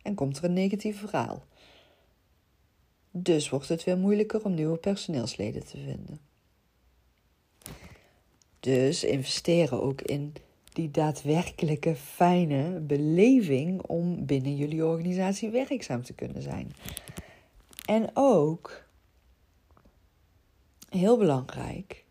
[0.02, 1.44] en komt er een negatief verhaal.
[3.10, 6.18] Dus wordt het weer moeilijker om nieuwe personeelsleden te vinden.
[8.60, 10.34] Dus investeren ook in
[10.72, 16.72] die daadwerkelijke fijne beleving om binnen jullie organisatie werkzaam te kunnen zijn.
[17.84, 18.84] En ook,
[20.88, 22.04] heel belangrijk,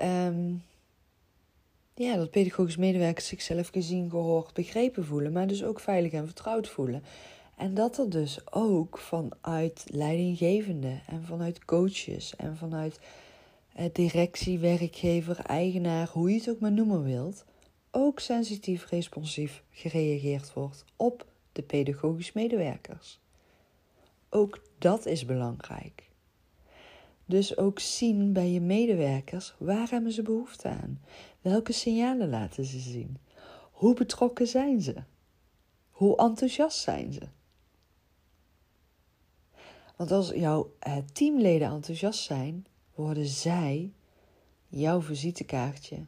[0.00, 0.62] um,
[1.94, 6.68] ja, dat pedagogisch medewerkers zichzelf gezien, gehoord, begrepen voelen, maar dus ook veilig en vertrouwd
[6.68, 7.02] voelen.
[7.56, 13.00] En dat er dus ook vanuit leidinggevende en vanuit coaches en vanuit
[13.74, 17.44] eh, directie, werkgever, eigenaar, hoe je het ook maar noemen wilt,
[17.90, 23.20] ook sensitief responsief gereageerd wordt op de pedagogisch medewerkers.
[24.30, 26.10] Ook dat is belangrijk.
[27.26, 31.00] Dus ook zien bij je medewerkers waar hebben ze behoefte aan?
[31.44, 33.18] Welke signalen laten ze zien?
[33.70, 34.94] Hoe betrokken zijn ze?
[35.90, 37.20] Hoe enthousiast zijn ze?
[39.96, 43.92] Want als jouw eh, teamleden enthousiast zijn, worden zij
[44.68, 46.06] jouw visitekaartje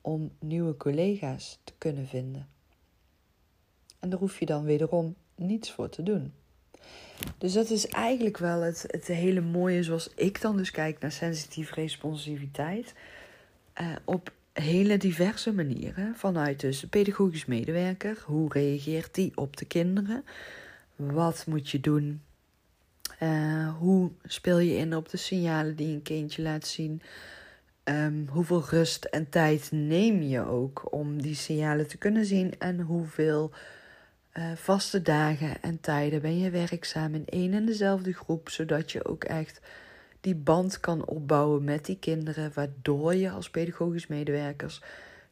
[0.00, 2.48] om nieuwe collega's te kunnen vinden.
[3.98, 6.32] En daar hoef je dan wederom niets voor te doen.
[7.38, 11.12] Dus dat is eigenlijk wel het, het hele mooie zoals ik dan dus kijk naar
[11.12, 12.94] sensitieve responsiviteit.
[13.80, 16.14] Uh, op hele diverse manieren.
[16.16, 18.22] Vanuit dus pedagogisch medewerker.
[18.24, 20.24] Hoe reageert die op de kinderen?
[20.96, 22.22] Wat moet je doen?
[23.22, 27.02] Uh, hoe speel je in op de signalen die een kindje laat zien?
[27.84, 32.58] Um, hoeveel rust en tijd neem je ook om die signalen te kunnen zien?
[32.58, 33.52] En hoeveel
[34.34, 39.04] uh, vaste dagen en tijden ben je werkzaam in één en dezelfde groep, zodat je
[39.04, 39.60] ook echt
[40.24, 44.82] die band kan opbouwen met die kinderen, waardoor je als pedagogisch medewerkers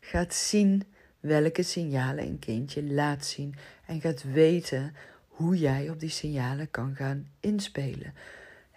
[0.01, 0.83] gaat zien
[1.21, 3.55] welke signalen een kindje laat zien
[3.87, 4.95] en gaat weten
[5.27, 8.15] hoe jij op die signalen kan gaan inspelen.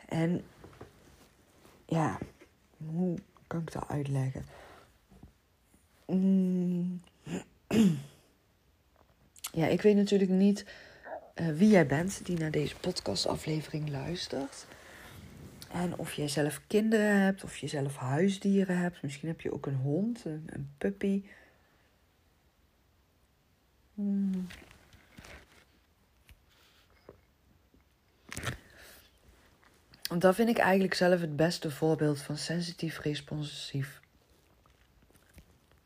[0.09, 0.41] En
[1.85, 2.17] ja,
[2.77, 4.45] hoe kan ik dat uitleggen?
[6.05, 7.01] Mm.
[9.51, 10.65] Ja, ik weet natuurlijk niet
[11.35, 14.65] uh, wie jij bent die naar deze podcastaflevering luistert.
[15.75, 19.01] En of jij zelf kinderen hebt, of je zelf huisdieren hebt.
[19.01, 21.23] Misschien heb je ook een hond, een, puppy.
[23.93, 24.47] Hmm.
[30.09, 33.99] Want dat vind ik eigenlijk zelf het beste voorbeeld van sensitief responsief.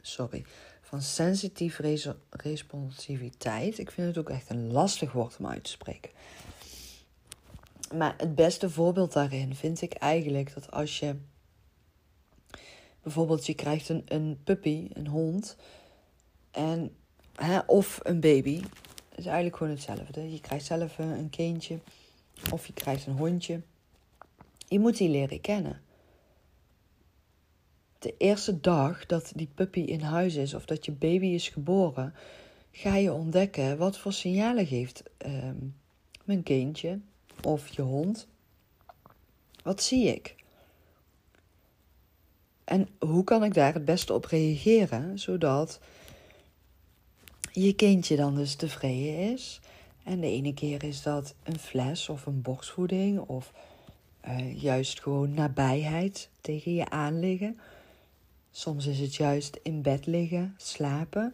[0.02, 0.46] Sorry
[0.82, 1.80] van sensitief
[2.30, 3.78] responsiviteit.
[3.78, 6.12] Ik vind het ook echt een lastig woord om uit te spreken.
[7.96, 11.16] Maar het beste voorbeeld daarin vind ik eigenlijk dat als je
[13.04, 15.56] bijvoorbeeld je krijgt een, een puppy, een hond,
[16.52, 16.96] en,
[17.36, 18.56] hè, of een baby.
[19.10, 20.32] Het is eigenlijk gewoon hetzelfde.
[20.32, 21.80] Je krijgt zelf een kindje
[22.52, 23.62] of je krijgt een hondje.
[24.68, 25.82] Je moet die leren kennen
[28.00, 32.14] de eerste dag dat die puppy in huis is of dat je baby is geboren,
[32.72, 35.76] ga je ontdekken wat voor signalen geeft um,
[36.24, 37.00] mijn kindje
[37.46, 38.28] of je hond.
[39.64, 40.36] Wat zie ik?
[42.64, 45.80] En hoe kan ik daar het beste op reageren, zodat
[47.52, 49.60] je kindje dan dus tevreden is?
[50.04, 53.54] En de ene keer is dat een fles of een borstvoeding of
[54.28, 57.60] uh, juist gewoon nabijheid tegen je aanliggen.
[58.52, 61.34] Soms is het juist in bed liggen, slapen.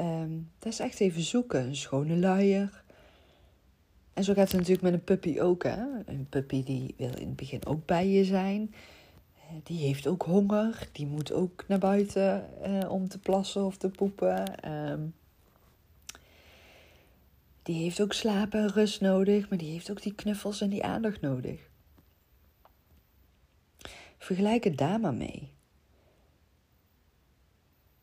[0.00, 1.66] Um, dat is echt even zoeken.
[1.66, 2.84] Een schone luier.
[4.16, 5.62] En zo gaat het natuurlijk met een puppy ook.
[5.62, 5.82] Hè?
[6.06, 8.74] Een puppy die wil in het begin ook bij je zijn.
[9.34, 10.88] Eh, die heeft ook honger.
[10.92, 14.70] Die moet ook naar buiten eh, om te plassen of te poepen.
[14.72, 15.14] Um,
[17.62, 19.48] die heeft ook slapen en rust nodig.
[19.48, 21.60] Maar die heeft ook die knuffels en die aandacht nodig.
[24.18, 25.55] Vergelijk het daar maar mee.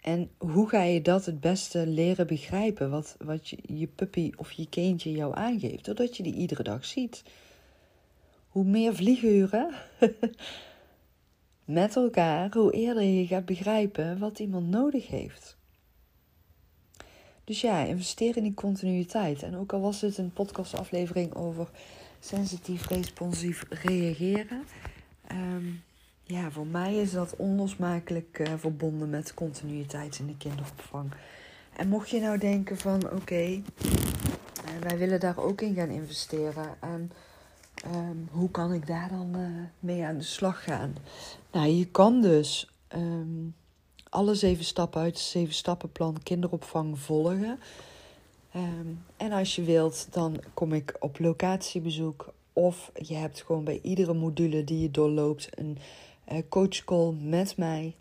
[0.03, 4.51] En hoe ga je dat het beste leren begrijpen, wat, wat je, je puppy of
[4.51, 7.23] je kindje jou aangeeft, doordat je die iedere dag ziet.
[8.47, 9.73] Hoe meer vlieguren
[11.79, 15.57] met elkaar, hoe eerder je gaat begrijpen wat iemand nodig heeft.
[17.43, 19.43] Dus ja, investeer in die continuïteit.
[19.43, 21.69] En ook al was dit een podcastaflevering over
[22.19, 24.63] sensitief responsief reageren.
[25.31, 25.83] Um,
[26.23, 31.11] ja, voor mij is dat onlosmakelijk uh, verbonden met continuïteit in de kinderopvang.
[31.75, 33.61] En mocht je nou denken van oké, uh,
[34.79, 36.75] wij willen daar ook in gaan investeren.
[36.79, 37.11] En
[37.85, 39.47] um, hoe kan ik daar dan uh,
[39.79, 40.95] mee aan de slag gaan?
[41.51, 43.55] Nou, je kan dus um,
[44.09, 47.59] alle zeven stappen uit het zeven stappenplan kinderopvang volgen.
[48.51, 52.33] Ehm, en als je wilt, dan kom ik op locatiebezoek.
[52.53, 55.77] Of je hebt gewoon bij iedere module die je doorloopt een
[56.49, 57.95] coachcall met mij.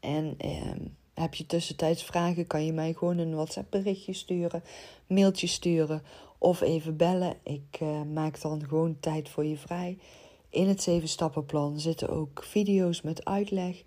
[0.00, 0.80] En ehm,
[1.14, 4.62] heb je tussentijds vragen, kan je mij gewoon een WhatsApp berichtje sturen,
[5.06, 6.02] mailtje sturen
[6.38, 7.36] of even bellen.
[7.42, 9.98] Ik uh, maak dan gewoon tijd voor je vrij.
[10.48, 13.82] In het zeven stappenplan zitten ook video's met uitleg.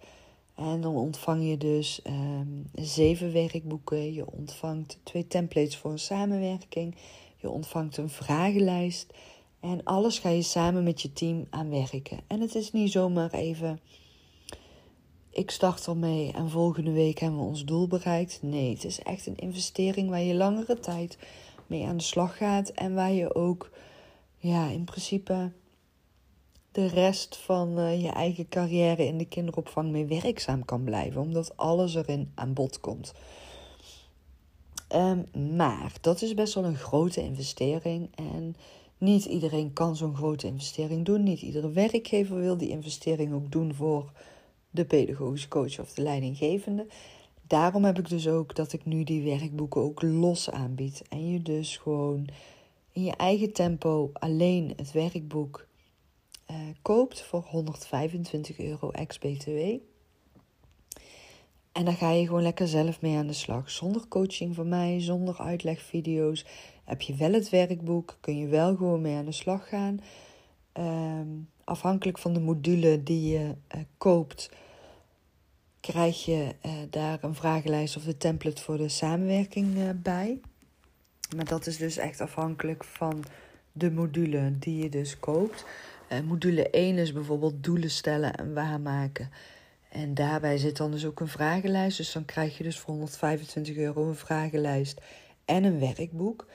[0.55, 4.13] En dan ontvang je dus um, zeven werkboeken.
[4.13, 6.95] Je ontvangt twee templates voor een samenwerking.
[7.37, 9.13] Je ontvangt een vragenlijst.
[9.59, 12.19] En alles ga je samen met je team aan werken.
[12.27, 13.79] En het is niet zomaar even.
[15.29, 18.39] Ik start ermee en volgende week hebben we ons doel bereikt.
[18.41, 21.17] Nee, het is echt een investering waar je langere tijd
[21.67, 22.69] mee aan de slag gaat.
[22.69, 23.71] En waar je ook,
[24.37, 25.51] ja, in principe
[26.71, 31.57] de rest van uh, je eigen carrière in de kinderopvang mee werkzaam kan blijven, omdat
[31.57, 33.13] alles erin aan bod komt.
[34.95, 38.55] Um, maar dat is best wel een grote investering en
[38.99, 41.23] niet iedereen kan zo'n grote investering doen.
[41.23, 44.11] Niet iedere werkgever wil die investering ook doen voor
[44.69, 46.87] de pedagogische coach of de leidinggevende.
[47.47, 51.01] Daarom heb ik dus ook dat ik nu die werkboeken ook los aanbied.
[51.09, 52.27] En je dus gewoon
[52.91, 55.67] in je eigen tempo alleen het werkboek
[56.51, 59.77] uh, koopt voor 125 euro ex-BTW.
[61.71, 63.69] En dan ga je gewoon lekker zelf mee aan de slag.
[63.69, 66.45] Zonder coaching van mij, zonder uitlegvideo's.
[66.89, 69.99] Heb je wel het werkboek, kun je wel gewoon mee aan de slag gaan.
[70.71, 71.27] Ehm,
[71.63, 74.49] afhankelijk van de module die je uh, koopt,
[75.79, 80.39] krijg je uh, daar een vragenlijst of de template voor de samenwerking uh, bij.
[81.35, 83.23] Maar dat is dus echt afhankelijk van
[83.71, 85.65] de module die je dus koopt.
[86.25, 89.29] Module 1 is bijvoorbeeld doelen stellen en waarmaken.
[89.89, 91.97] En daarbij zit dan dus ook een vragenlijst.
[91.97, 95.01] Dus dan krijg je dus voor 125 euro een vragenlijst
[95.45, 96.45] en een werkboek.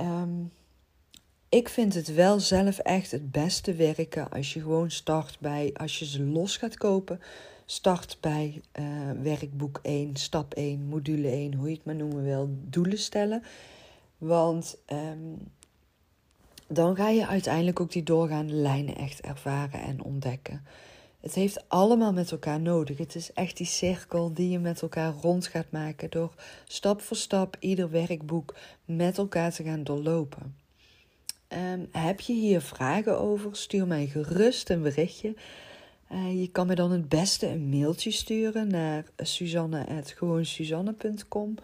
[0.00, 0.52] Um,
[1.48, 5.98] ik vind het wel zelf echt het beste werken als je gewoon start bij, als
[5.98, 7.20] je ze los gaat kopen,
[7.64, 8.86] start bij uh,
[9.22, 13.42] werkboek 1, stap 1, module 1, hoe je het maar noemen wil, doelen stellen.
[14.18, 15.38] Want um,
[16.68, 20.64] dan ga je uiteindelijk ook die doorgaande lijnen echt ervaren en ontdekken.
[21.26, 22.98] Het heeft allemaal met elkaar nodig.
[22.98, 27.16] Het is echt die cirkel die je met elkaar rond gaat maken door stap voor
[27.16, 28.54] stap ieder werkboek
[28.84, 30.56] met elkaar te gaan doorlopen.
[31.48, 33.56] Um, heb je hier vragen over?
[33.56, 35.34] Stuur mij gerust een berichtje.
[36.12, 41.54] Uh, je kan me dan het beste een mailtje sturen naar suzanne.gewoonsuzanne.com.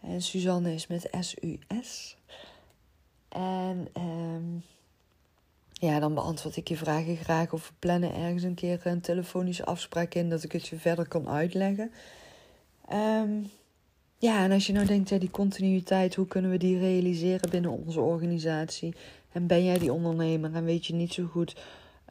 [0.00, 2.16] En Suzanne is met S-U-S.
[3.28, 4.62] En um,
[5.80, 9.64] ja, dan beantwoord ik je vragen graag of we plannen ergens een keer een telefonische
[9.64, 11.92] afspraak in dat ik het je verder kan uitleggen.
[12.92, 13.50] Um,
[14.18, 17.70] ja, en als je nou denkt, ja, die continuïteit, hoe kunnen we die realiseren binnen
[17.70, 18.94] onze organisatie?
[19.32, 21.56] En ben jij die ondernemer en weet je niet zo goed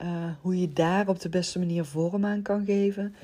[0.02, 3.16] uh, hoe je daar op de beste manier vorm aan kan geven?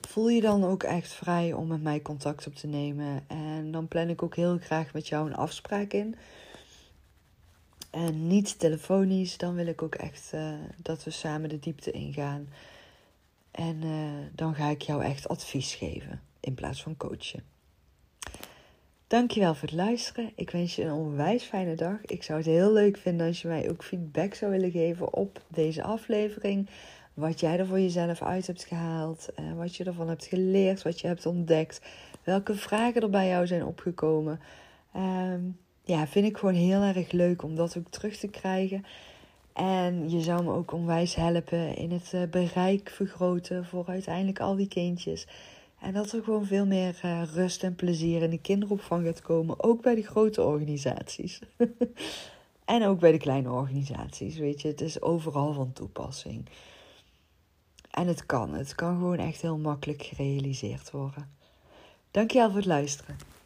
[0.00, 3.24] Voel je dan ook echt vrij om met mij contact op te nemen.
[3.26, 6.14] En dan plan ik ook heel graag met jou een afspraak in.
[7.90, 12.48] En niet telefonisch, dan wil ik ook echt uh, dat we samen de diepte ingaan.
[13.50, 17.42] En uh, dan ga ik jou echt advies geven in plaats van coachen.
[19.06, 20.32] Dankjewel voor het luisteren.
[20.34, 22.04] Ik wens je een onwijs fijne dag.
[22.04, 25.42] Ik zou het heel leuk vinden als je mij ook feedback zou willen geven op
[25.48, 26.68] deze aflevering.
[27.14, 29.28] Wat jij er voor jezelf uit hebt gehaald.
[29.56, 30.82] Wat je ervan hebt geleerd.
[30.82, 31.80] Wat je hebt ontdekt.
[32.24, 34.40] Welke vragen er bij jou zijn opgekomen.
[34.96, 38.84] Um, ja, vind ik gewoon heel erg leuk om dat ook terug te krijgen.
[39.52, 44.56] En je zou me ook onwijs helpen in het uh, bereik vergroten voor uiteindelijk al
[44.56, 45.26] die kindjes.
[45.80, 49.62] En dat er gewoon veel meer uh, rust en plezier in de kinderopvang gaat komen.
[49.64, 51.40] Ook bij de grote organisaties.
[52.64, 54.38] en ook bij de kleine organisaties.
[54.38, 56.48] Weet je, het is overal van toepassing.
[57.90, 58.54] En het kan.
[58.54, 61.30] Het kan gewoon echt heel makkelijk gerealiseerd worden.
[62.10, 63.39] Dankjewel voor het luisteren.